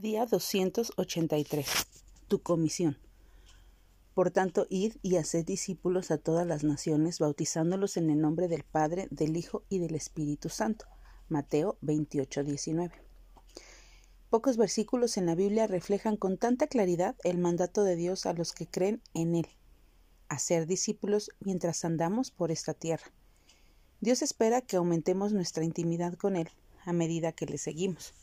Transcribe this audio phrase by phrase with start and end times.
[0.00, 1.66] Día 283.
[2.26, 2.96] Tu comisión.
[4.14, 8.64] Por tanto, id y haced discípulos a todas las naciones, bautizándolos en el nombre del
[8.64, 10.86] Padre, del Hijo y del Espíritu Santo.
[11.28, 12.94] Mateo 28, 19.
[14.30, 18.54] Pocos versículos en la Biblia reflejan con tanta claridad el mandato de Dios a los
[18.54, 19.48] que creen en Él,
[20.30, 23.12] hacer discípulos mientras andamos por esta tierra.
[24.00, 26.48] Dios espera que aumentemos nuestra intimidad con Él
[26.86, 28.14] a medida que le seguimos.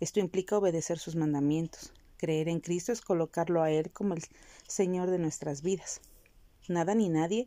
[0.00, 1.92] Esto implica obedecer sus mandamientos.
[2.18, 4.22] Creer en Cristo es colocarlo a Él como el
[4.66, 6.00] Señor de nuestras vidas.
[6.68, 7.46] Nada ni nadie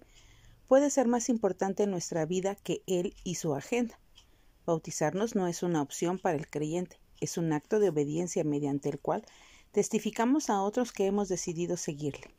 [0.67, 3.99] puede ser más importante en nuestra vida que Él y su agenda.
[4.66, 8.99] Bautizarnos no es una opción para el creyente, es un acto de obediencia mediante el
[8.99, 9.26] cual
[9.71, 12.34] testificamos a otros que hemos decidido seguirle.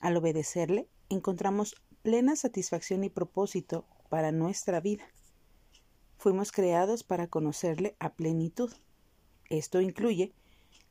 [0.00, 5.04] Al obedecerle, encontramos plena satisfacción y propósito para nuestra vida.
[6.18, 8.72] Fuimos creados para conocerle a plenitud.
[9.48, 10.32] Esto incluye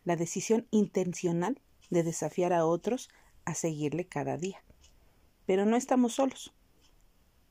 [0.03, 3.09] la decisión intencional de desafiar a otros
[3.43, 4.63] a seguirle cada día.
[5.45, 6.53] Pero no estamos solos.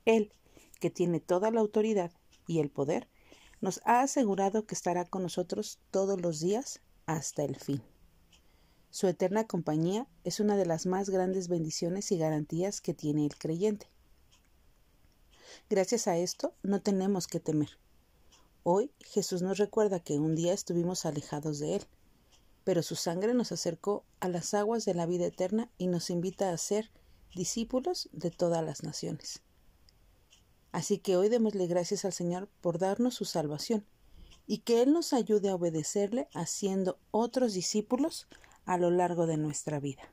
[0.05, 0.33] Él,
[0.80, 2.12] que tiene toda la autoridad
[2.46, 3.08] y el poder,
[3.61, 7.83] nos ha asegurado que estará con nosotros todos los días hasta el fin.
[8.91, 13.36] Su eterna compañía es una de las más grandes bendiciones y garantías que tiene el
[13.36, 13.89] creyente.
[15.68, 17.70] Gracias a esto no tenemos que temer.
[18.67, 21.83] Hoy Jesús nos recuerda que un día estuvimos alejados de Él,
[22.65, 26.51] pero su sangre nos acercó a las aguas de la vida eterna y nos invita
[26.51, 26.91] a ser
[27.35, 29.42] discípulos de todas las naciones.
[30.73, 33.85] Así que hoy démosle gracias al Señor por darnos su salvación
[34.47, 38.29] y que Él nos ayude a obedecerle haciendo otros discípulos
[38.65, 40.11] a lo largo de nuestra vida.